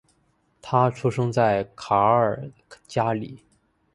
[0.63, 2.49] 他出生在卡尔
[2.87, 3.43] 加里。